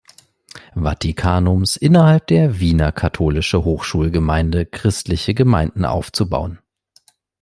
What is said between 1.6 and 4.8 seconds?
innerhalb der Wiener Katholische Hochschulgemeinde